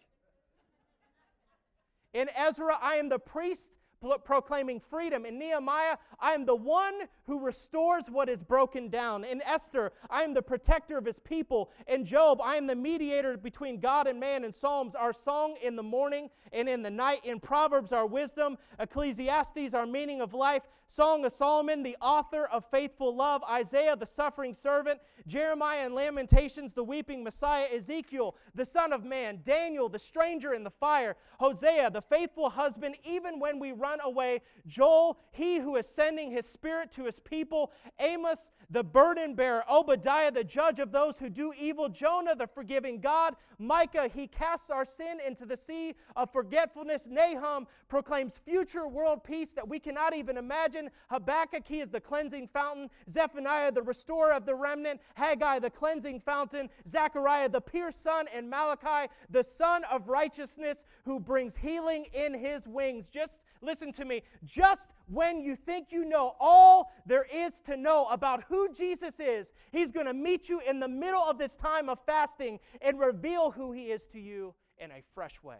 [2.13, 3.76] In Ezra, I am the priest,
[4.23, 5.25] proclaiming freedom.
[5.25, 6.93] In Nehemiah, I am the one
[7.25, 9.23] who restores what is broken down.
[9.23, 11.71] In Esther, I am the protector of his people.
[11.87, 14.43] In Job, I am the mediator between God and man.
[14.43, 17.25] In Psalms, our song in the morning and in the night.
[17.25, 18.57] In Proverbs, our wisdom.
[18.79, 20.63] Ecclesiastes, our meaning of life.
[20.89, 23.43] Song of Solomon, the author of faithful love.
[23.43, 24.99] Isaiah, the suffering servant.
[25.25, 27.67] Jeremiah and Lamentations, the weeping Messiah.
[27.73, 29.39] Ezekiel, the Son of Man.
[29.43, 31.17] Daniel, the stranger in the fire.
[31.39, 34.41] Hosea, the faithful husband, even when we run away.
[34.65, 37.71] Joel, he who is sending his spirit to his people.
[37.99, 39.63] Amos, the burden bearer.
[39.69, 41.89] Obadiah, the judge of those who do evil.
[41.89, 43.35] Jonah, the forgiving God.
[43.59, 47.07] Micah, he casts our sin into the sea of forgetfulness.
[47.07, 50.89] Nahum proclaims future world peace that we cannot even imagine.
[51.09, 52.89] Habakkuk, he is the cleansing fountain.
[53.09, 54.99] Zephaniah, the restorer of the remnant.
[55.15, 56.69] Haggai, the cleansing fountain.
[56.87, 58.25] Zechariah, the pierced son.
[58.35, 63.09] And Malachi, the sun of righteousness who brings healing in his wings.
[63.09, 64.23] Just listen to me.
[64.43, 69.53] Just when you think you know all there is to know about who Jesus is,
[69.71, 73.51] he's going to meet you in the middle of this time of fasting and reveal
[73.51, 75.57] who he is to you in a fresh way.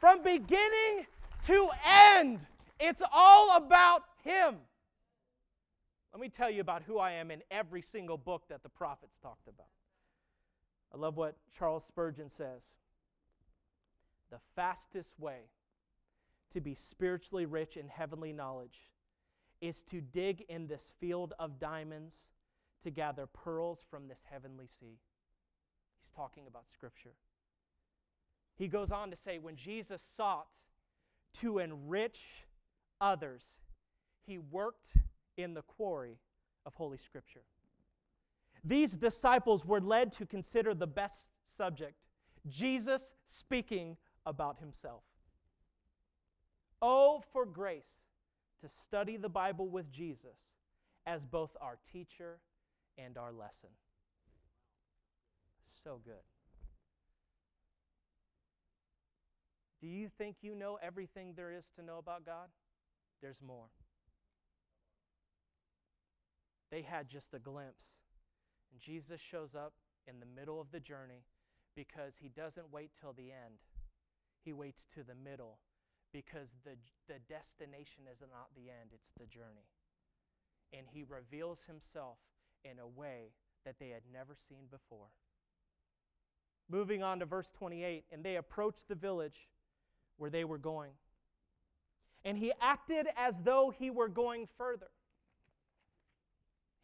[0.00, 1.06] From beginning
[1.46, 2.40] to end,
[2.80, 4.56] it's all about him.
[6.12, 9.16] Let me tell you about who I am in every single book that the prophets
[9.22, 9.68] talked about.
[10.94, 12.62] I love what Charles Spurgeon says.
[14.32, 15.50] The fastest way
[16.52, 18.78] to be spiritually rich in heavenly knowledge
[19.60, 22.28] is to dig in this field of diamonds
[22.82, 24.98] to gather pearls from this heavenly sea.
[26.00, 27.12] He's talking about Scripture.
[28.56, 30.46] He goes on to say, when Jesus sought
[31.40, 32.46] to enrich
[33.02, 33.52] others,
[34.26, 34.96] he worked
[35.36, 36.20] in the quarry
[36.64, 37.42] of Holy Scripture.
[38.64, 41.96] These disciples were led to consider the best subject
[42.48, 45.02] Jesus speaking about himself.
[46.80, 47.86] Oh, for grace
[48.60, 50.52] to study the Bible with Jesus
[51.06, 52.38] as both our teacher
[52.98, 53.70] and our lesson.
[55.84, 56.14] So good.
[59.80, 62.48] Do you think you know everything there is to know about God?
[63.20, 63.66] There's more.
[66.70, 67.90] They had just a glimpse.
[68.70, 69.72] And Jesus shows up
[70.06, 71.24] in the middle of the journey
[71.74, 73.58] because he doesn't wait till the end.
[74.44, 75.58] He waits to the middle
[76.12, 76.76] because the,
[77.08, 79.68] the destination is not the end, it's the journey.
[80.72, 82.18] And he reveals himself
[82.64, 83.32] in a way
[83.64, 85.08] that they had never seen before.
[86.70, 89.48] Moving on to verse 28, and they approached the village
[90.16, 90.92] where they were going.
[92.24, 94.88] And he acted as though he were going further.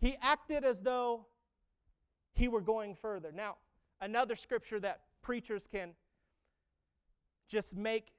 [0.01, 1.27] He acted as though
[2.33, 3.33] he were going further.
[3.33, 3.57] Now,
[4.01, 5.91] another scripture that preachers can
[7.49, 8.13] just make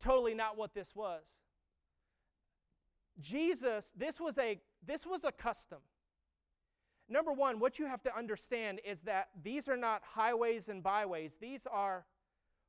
[0.00, 1.22] totally not what this was.
[3.20, 5.78] Jesus, this was a this was a custom.
[7.08, 11.36] Number 1, what you have to understand is that these are not highways and byways.
[11.40, 12.06] These are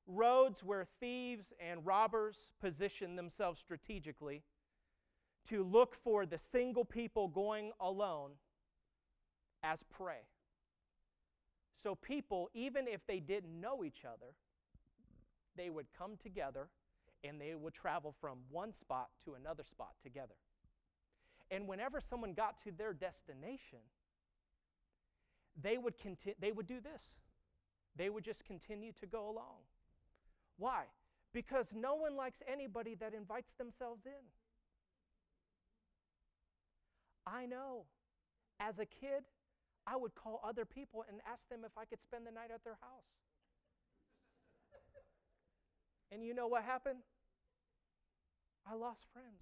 [0.08, 4.44] roads where thieves and robbers position themselves strategically
[5.46, 8.32] to look for the single people going alone
[9.64, 10.26] as prey.
[11.78, 14.36] So, people, even if they didn't know each other,
[15.56, 16.70] they would come together
[17.24, 20.36] and they would travel from one spot to another spot together.
[21.50, 23.80] And whenever someone got to their destination,
[25.62, 27.16] they would, conti- they would do this.
[27.96, 29.60] They would just continue to go along.
[30.58, 30.84] Why?
[31.34, 34.24] Because no one likes anybody that invites themselves in.
[37.28, 37.84] I know.
[38.60, 39.24] As a kid,
[39.86, 42.64] I would call other people and ask them if I could spend the night at
[42.64, 43.21] their house.
[46.12, 47.00] And you know what happened?
[48.70, 49.42] I lost friends.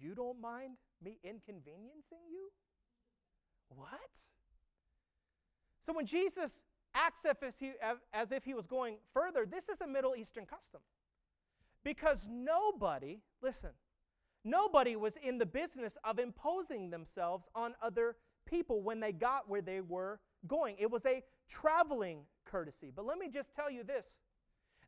[0.00, 2.50] You don't mind me inconveniencing you?
[3.68, 3.90] What?
[5.84, 6.62] So when Jesus
[6.94, 7.72] acts as if, he,
[8.12, 10.80] as if he was going further, this is a Middle Eastern custom.
[11.82, 13.70] Because nobody, listen,
[14.44, 19.62] nobody was in the business of imposing themselves on other people when they got where
[19.62, 20.76] they were going.
[20.78, 22.20] It was a traveling
[22.54, 22.92] courtesy.
[22.94, 24.14] But let me just tell you this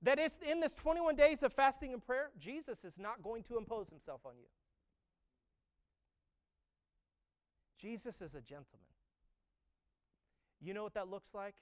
[0.02, 3.88] that in this 21 days of fasting and prayer, Jesus is not going to impose
[3.88, 4.46] himself on you.
[7.80, 8.86] Jesus is a gentleman.
[10.60, 11.54] You know what that looks like?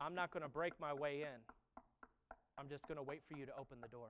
[0.00, 1.40] I'm not going to break my way in.
[2.58, 4.08] I'm just going to wait for you to open the door.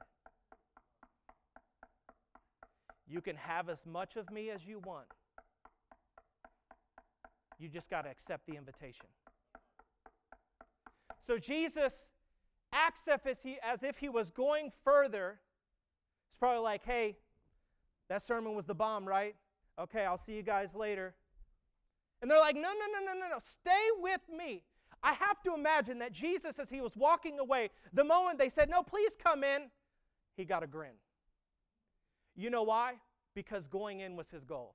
[3.07, 5.07] You can have as much of me as you want,
[7.59, 9.07] You just got to accept the invitation.
[11.27, 12.07] So Jesus
[12.73, 15.39] acts as if, he, as if he was going further.
[16.29, 17.17] It's probably like, hey,
[18.09, 19.37] that sermon was the bomb, right?
[19.79, 21.15] Okay, I'll see you guys later.
[22.21, 24.63] And they're like, no, no, no, no, no, no, stay with me.
[25.03, 28.71] I have to imagine that Jesus, as he was walking away, the moment they said,
[28.71, 29.71] no, please come in,
[30.37, 30.93] he got a grin.
[32.37, 32.95] You know why?
[33.35, 34.75] Because going in was his goal.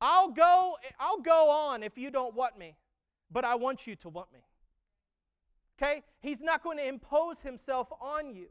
[0.00, 2.76] I'll go, I'll go on if you don't want me,
[3.30, 4.40] but I want you to want me.
[5.80, 6.02] Okay?
[6.20, 8.48] He's not going to impose himself on you.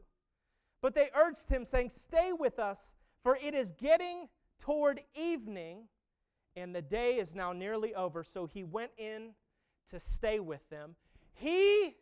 [0.80, 4.28] But they urged him, saying, Stay with us, for it is getting
[4.58, 5.88] toward evening,
[6.56, 8.22] and the day is now nearly over.
[8.22, 9.30] So he went in
[9.90, 10.94] to stay with them.
[11.34, 11.96] He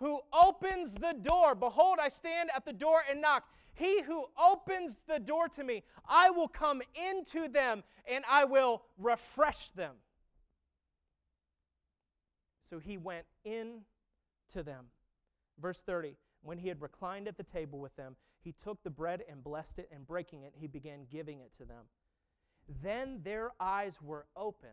[0.00, 3.44] who opens the door, behold, I stand at the door and knock.
[3.78, 8.82] He who opens the door to me, I will come into them and I will
[8.98, 9.94] refresh them.
[12.68, 13.82] So he went in
[14.52, 14.86] to them.
[15.60, 19.22] Verse 30 When he had reclined at the table with them, he took the bread
[19.30, 21.84] and blessed it, and breaking it, he began giving it to them.
[22.82, 24.72] Then their eyes were opened,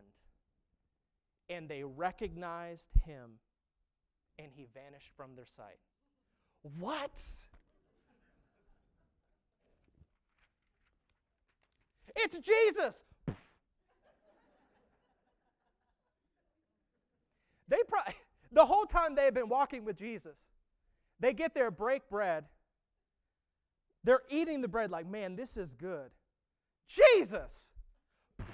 [1.48, 3.38] and they recognized him,
[4.38, 5.78] and he vanished from their sight.
[6.78, 7.22] What?
[12.16, 13.02] It's Jesus.
[17.68, 18.14] They probably,
[18.52, 20.38] the whole time they have been walking with Jesus,
[21.18, 22.44] they get there, break bread.
[24.04, 26.10] They're eating the bread like, man, this is good.
[26.86, 27.70] Jesus!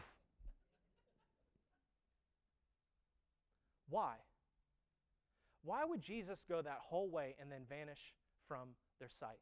[3.91, 4.15] Why?
[5.63, 8.15] Why would Jesus go that whole way and then vanish
[8.49, 9.39] from their sight?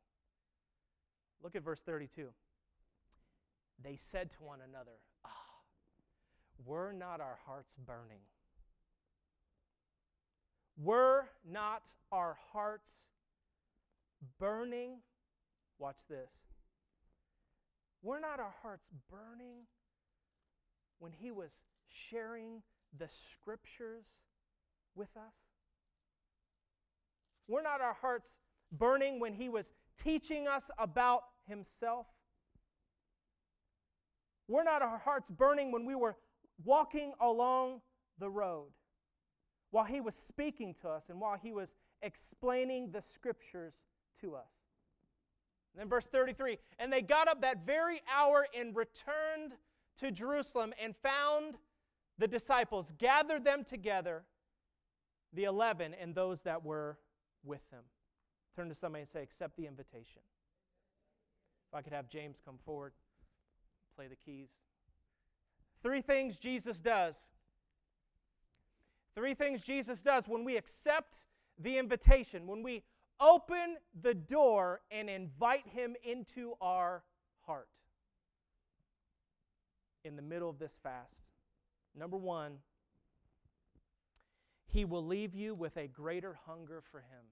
[1.42, 2.28] Look at verse 32.
[3.82, 5.28] They said to one another, Ah,
[6.64, 8.20] were not our hearts burning?
[10.76, 13.04] Were not our hearts
[14.38, 14.98] burning?
[15.78, 16.30] Watch this.
[18.02, 19.66] Were not our hearts burning
[20.98, 22.62] when he was sharing
[22.98, 24.06] the scriptures
[24.94, 25.34] with us?
[27.46, 28.36] Were not our hearts
[28.72, 29.72] burning when he was
[30.02, 32.06] teaching us about himself?
[34.50, 36.16] Were not our hearts burning when we were
[36.64, 37.80] walking along
[38.18, 38.72] the road?
[39.70, 43.74] while he was speaking to us and while he was explaining the scriptures
[44.20, 44.50] to us.
[45.72, 49.54] And then verse 33 And they got up that very hour and returned
[50.00, 51.56] to Jerusalem and found
[52.18, 54.24] the disciples, gathered them together,
[55.32, 56.98] the eleven, and those that were
[57.44, 57.84] with them.
[58.54, 60.22] Turn to somebody and say, Accept the invitation.
[61.72, 62.92] If I could have James come forward,
[64.00, 64.48] play the keys.
[65.82, 67.28] Three things Jesus does
[69.14, 71.24] Three things Jesus does when we accept
[71.58, 72.84] the invitation, when we
[73.20, 77.02] open the door and invite Him into our
[77.44, 77.68] heart
[80.04, 81.20] in the middle of this fast.
[81.94, 82.58] Number one,
[84.68, 87.26] He will leave you with a greater hunger for Him.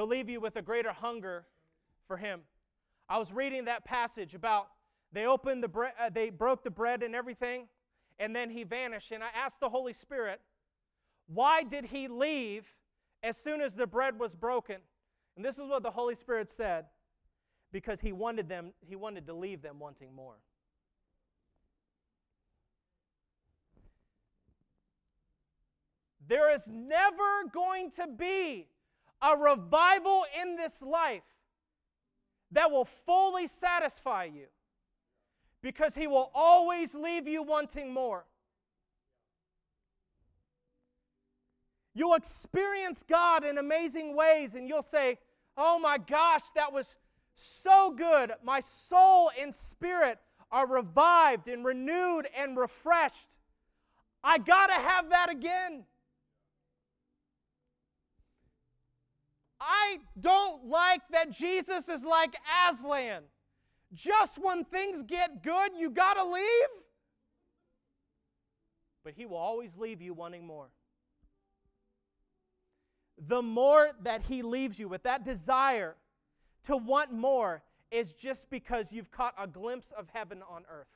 [0.00, 1.44] He'll leave you with a greater hunger
[2.06, 2.40] for Him.
[3.06, 4.68] I was reading that passage about
[5.12, 7.68] they opened the bread, uh, they broke the bread and everything,
[8.18, 9.12] and then he vanished.
[9.12, 10.40] And I asked the Holy Spirit,
[11.26, 12.66] why did he leave
[13.22, 14.76] as soon as the bread was broken?
[15.36, 16.86] And this is what the Holy Spirit said
[17.70, 20.36] because he wanted them he wanted to leave them wanting more.
[26.26, 28.68] There is never going to be
[29.22, 31.22] a revival in this life
[32.52, 34.46] that will fully satisfy you
[35.62, 38.24] because He will always leave you wanting more.
[41.94, 45.18] You'll experience God in amazing ways and you'll say,
[45.56, 46.96] Oh my gosh, that was
[47.34, 48.32] so good.
[48.42, 50.18] My soul and spirit
[50.50, 53.36] are revived and renewed and refreshed.
[54.22, 55.84] I got to have that again.
[59.60, 62.34] I don't like that Jesus is like
[62.68, 63.24] Aslan.
[63.92, 66.68] Just when things get good, you got to leave.
[69.04, 70.68] But he will always leave you wanting more.
[73.18, 75.96] The more that he leaves you with that desire
[76.64, 80.86] to want more is just because you've caught a glimpse of heaven on earth.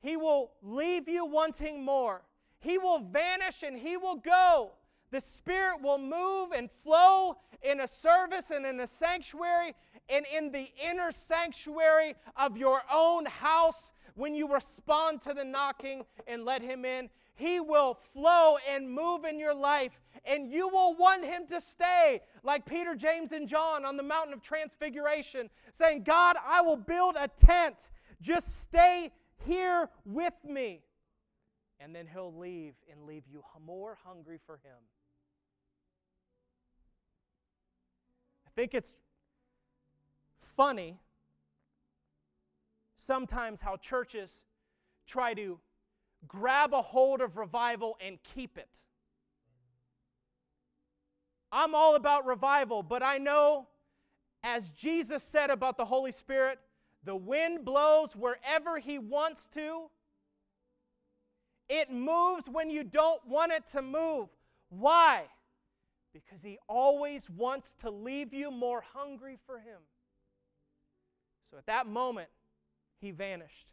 [0.00, 2.22] He will leave you wanting more.
[2.58, 4.72] He will vanish and he will go
[5.12, 9.74] The Spirit will move and flow in a service and in a sanctuary
[10.08, 16.04] and in the inner sanctuary of your own house when you respond to the knocking
[16.26, 17.10] and let Him in.
[17.34, 19.92] He will flow and move in your life,
[20.24, 24.32] and you will want Him to stay, like Peter, James, and John on the mountain
[24.32, 27.90] of transfiguration, saying, God, I will build a tent.
[28.20, 29.12] Just stay
[29.44, 30.82] here with me.
[31.80, 34.78] And then He'll leave and leave you more hungry for Him.
[38.54, 38.94] Think it's
[40.38, 40.98] funny
[42.96, 44.42] sometimes how churches
[45.06, 45.58] try to
[46.28, 48.80] grab a hold of revival and keep it.
[51.50, 53.68] I'm all about revival, but I know,
[54.42, 56.58] as Jesus said about the Holy Spirit,
[57.04, 59.90] the wind blows wherever He wants to.
[61.68, 64.28] It moves when you don't want it to move.
[64.68, 65.24] Why?
[66.12, 69.80] Because he always wants to leave you more hungry for him.
[71.50, 72.28] So at that moment,
[73.00, 73.68] he vanished.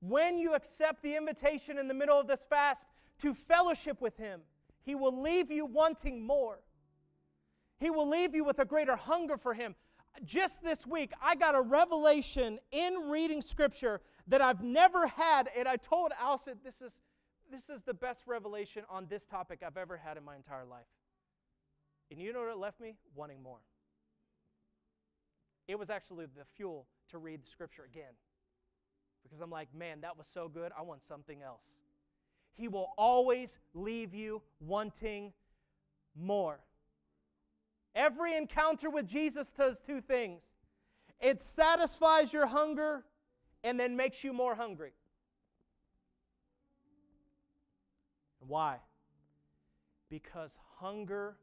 [0.00, 2.86] When you accept the invitation in the middle of this fast
[3.20, 4.40] to fellowship with him,
[4.82, 6.58] he will leave you wanting more.
[7.78, 9.74] He will leave you with a greater hunger for him.
[10.24, 15.66] Just this week, I got a revelation in reading scripture that I've never had, and
[15.66, 17.00] I told Allison, this is
[17.50, 20.86] this is the best revelation on this topic I've ever had in my entire life.
[22.10, 22.96] And you know what it left me?
[23.14, 23.60] Wanting more.
[25.66, 28.12] It was actually the fuel to read the scripture again.
[29.22, 30.72] Because I'm like, man, that was so good.
[30.78, 31.62] I want something else.
[32.56, 35.32] He will always leave you wanting
[36.14, 36.60] more.
[37.94, 40.54] Every encounter with Jesus does two things
[41.20, 43.04] it satisfies your hunger
[43.62, 44.92] and then makes you more hungry.
[48.46, 48.78] Why?
[50.10, 51.36] Because hunger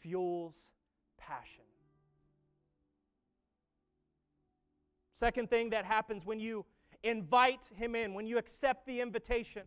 [0.00, 0.68] fuels
[1.18, 1.64] passion.
[5.14, 6.64] Second thing that happens when you
[7.02, 9.62] invite him in, when you accept the invitation,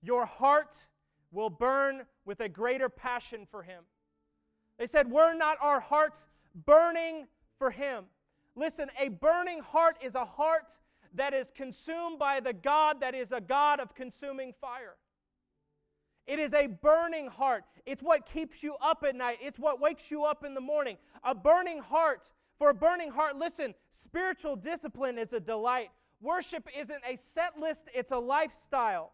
[0.00, 0.86] your heart
[1.30, 3.84] will burn with a greater passion for him.
[4.78, 6.28] They said, Were not our hearts
[6.64, 7.26] burning
[7.58, 8.04] for him?
[8.56, 10.78] Listen, a burning heart is a heart
[11.14, 14.96] that is consumed by the God that is a God of consuming fire.
[16.26, 17.64] It is a burning heart.
[17.84, 19.38] It's what keeps you up at night.
[19.42, 20.96] It's what wakes you up in the morning.
[21.22, 22.30] A burning heart.
[22.58, 25.90] For a burning heart, listen, spiritual discipline is a delight.
[26.20, 29.12] Worship isn't a set list, it's a lifestyle.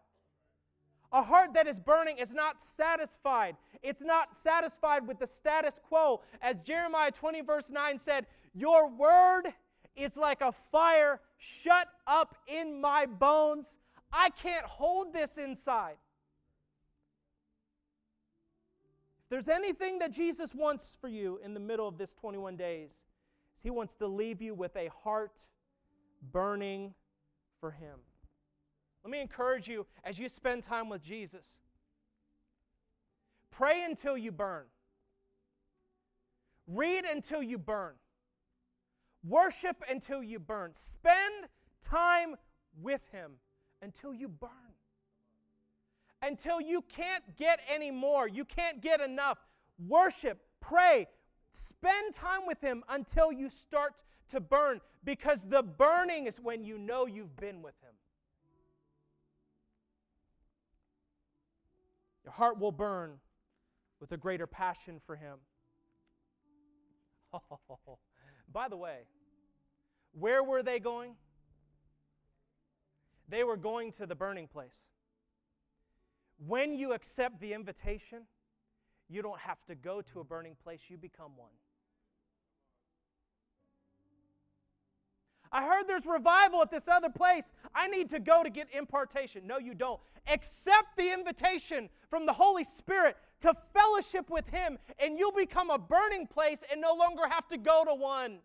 [1.11, 3.57] A heart that is burning is not satisfied.
[3.83, 6.21] It's not satisfied with the status quo.
[6.41, 9.51] As Jeremiah 20, verse 9 said, Your word
[9.95, 13.77] is like a fire shut up in my bones.
[14.11, 15.97] I can't hold this inside.
[19.23, 23.03] If there's anything that Jesus wants for you in the middle of this 21 days,
[23.61, 25.47] he wants to leave you with a heart
[26.31, 26.93] burning
[27.59, 27.99] for him.
[29.03, 31.53] Let me encourage you as you spend time with Jesus.
[33.51, 34.65] Pray until you burn.
[36.67, 37.93] Read until you burn.
[39.23, 40.73] Worship until you burn.
[40.73, 41.45] Spend
[41.81, 42.35] time
[42.81, 43.33] with Him
[43.81, 44.49] until you burn.
[46.21, 48.27] Until you can't get any more.
[48.27, 49.39] You can't get enough.
[49.87, 51.07] Worship, pray,
[51.51, 56.77] spend time with Him until you start to burn because the burning is when you
[56.77, 57.93] know you've been with Him.
[62.23, 63.13] Your heart will burn
[63.99, 65.37] with a greater passion for Him.
[67.33, 67.97] Oh,
[68.51, 68.99] by the way,
[70.13, 71.15] where were they going?
[73.29, 74.83] They were going to the burning place.
[76.45, 78.23] When you accept the invitation,
[79.07, 81.51] you don't have to go to a burning place, you become one.
[85.51, 87.51] I heard there's revival at this other place.
[87.75, 89.45] I need to go to get impartation.
[89.45, 89.99] No, you don't.
[90.27, 95.77] Accept the invitation from the Holy Spirit to fellowship with Him, and you'll become a
[95.77, 98.39] burning place and no longer have to go to one.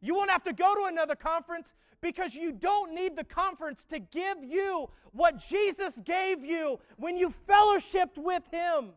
[0.00, 3.98] You won't have to go to another conference because you don't need the conference to
[3.98, 8.90] give you what Jesus gave you when you fellowshipped with Him.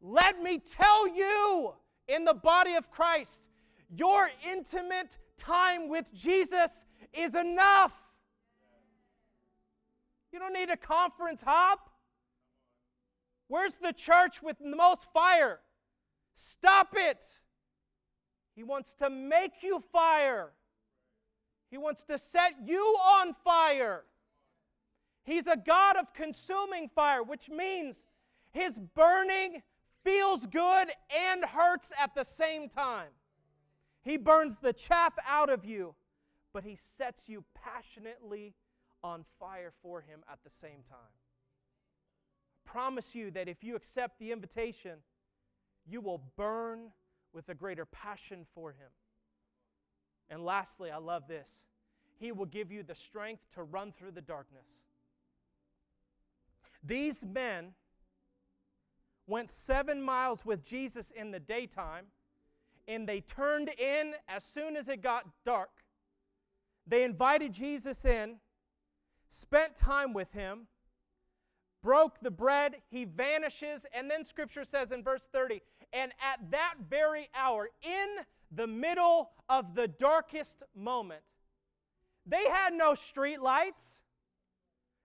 [0.00, 1.74] Let me tell you,
[2.08, 3.48] in the body of Christ,
[3.88, 8.02] your intimate time with Jesus is enough.
[10.32, 11.90] You don't need a conference hop.
[13.48, 15.60] Where's the church with the most fire?
[16.34, 17.24] Stop it.
[18.54, 20.52] He wants to make you fire.
[21.70, 24.04] He wants to set you on fire.
[25.24, 28.04] He's a God of consuming fire, which means
[28.52, 29.62] his burning
[30.04, 33.08] feels good and hurts at the same time.
[34.02, 35.94] He burns the chaff out of you,
[36.52, 38.54] but he sets you passionately
[39.02, 41.23] on fire for him at the same time.
[42.64, 44.98] Promise you that if you accept the invitation,
[45.86, 46.90] you will burn
[47.32, 48.90] with a greater passion for him.
[50.30, 51.60] And lastly, I love this.
[52.18, 54.66] He will give you the strength to run through the darkness.
[56.82, 57.74] These men
[59.26, 62.06] went seven miles with Jesus in the daytime,
[62.86, 65.70] and they turned in as soon as it got dark.
[66.86, 68.36] They invited Jesus in,
[69.28, 70.66] spent time with him,
[71.84, 75.60] broke the bread, he vanishes, and then scripture says in verse 30,
[75.92, 78.08] and at that very hour, in
[78.50, 81.20] the middle of the darkest moment,
[82.26, 83.98] they had no street lights.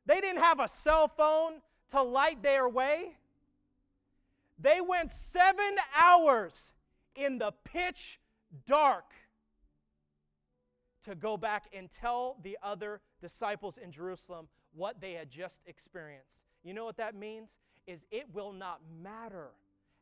[0.06, 1.62] They didn't have a cell phone
[1.92, 3.18] to light their way.
[4.58, 6.72] They went seven hours
[7.14, 8.22] in the pitch
[8.66, 9.12] dark
[11.04, 16.49] to go back and tell the other disciples in Jerusalem what they had just experienced.
[16.64, 17.50] You know what that means?
[17.88, 19.50] Is it will not matter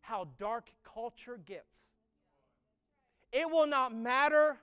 [0.07, 1.83] how dark culture gets.
[3.33, 4.57] It will not matter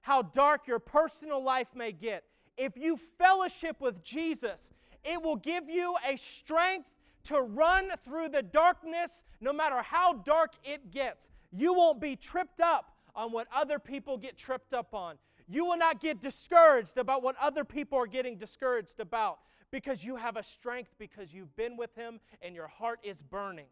[0.00, 2.24] how dark your personal life may get.
[2.56, 4.70] If you fellowship with Jesus,
[5.04, 6.88] it will give you a strength
[7.24, 11.28] to run through the darkness no matter how dark it gets.
[11.52, 15.16] You won't be tripped up on what other people get tripped up on.
[15.46, 19.38] You will not get discouraged about what other people are getting discouraged about
[19.70, 23.66] because you have a strength because you've been with Him and your heart is burning.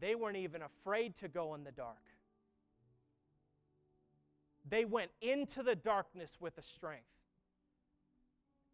[0.00, 1.96] They weren't even afraid to go in the dark.
[4.68, 7.06] They went into the darkness with a strength.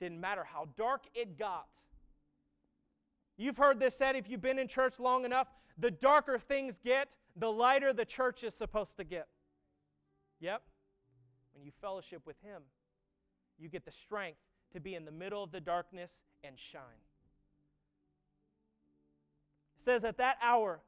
[0.01, 1.69] Didn't matter how dark it got.
[3.37, 5.49] You've heard this said if you've been in church long enough,
[5.79, 9.29] the darker things get, the lighter the church is supposed to get.
[10.41, 10.63] Yep.
[11.53, 12.63] When you fellowship with Him,
[13.59, 14.39] you get the strength
[14.75, 16.83] to be in the middle of the darkness and shine.
[19.77, 20.81] It says at that hour,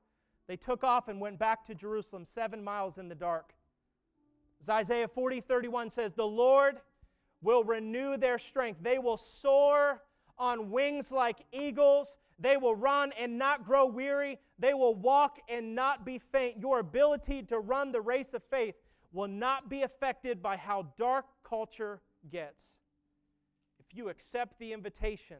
[0.49, 3.55] they took off and went back to Jerusalem seven miles in the dark.
[4.61, 6.76] As Isaiah 40 31 says, The Lord
[7.43, 8.80] will renew their strength.
[8.82, 10.03] They will soar
[10.37, 12.18] on wings like eagles.
[12.39, 14.39] They will run and not grow weary.
[14.59, 16.59] They will walk and not be faint.
[16.59, 18.74] Your ability to run the race of faith
[19.12, 22.72] will not be affected by how dark culture gets.
[23.97, 25.38] You accept the invitation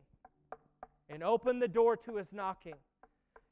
[1.11, 2.77] and open the door to his knocking,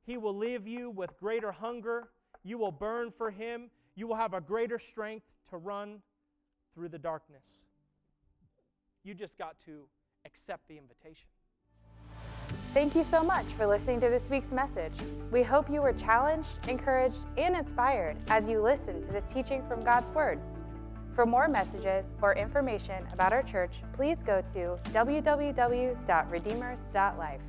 [0.02, 2.08] he will leave you with greater hunger.
[2.42, 3.70] You will burn for him.
[3.94, 6.00] You will have a greater strength to run
[6.74, 7.60] through the darkness.
[9.02, 9.86] You just got to
[10.24, 11.28] accept the invitation.
[12.72, 14.94] Thank you so much for listening to this week's message.
[15.30, 19.84] We hope you were challenged, encouraged, and inspired as you listened to this teaching from
[19.84, 20.40] God's Word.
[21.14, 27.40] For more messages or information about our church, please go to www.redeemers.life.